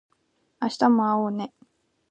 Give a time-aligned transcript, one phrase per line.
[0.59, 1.53] 明日も会おうね